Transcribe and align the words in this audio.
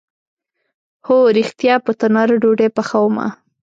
هو 1.05 1.17
ریښتیا، 1.37 1.75
په 1.85 1.91
تناره 1.99 2.35
ډوډۍ 2.41 2.69
پخومه 2.77 3.27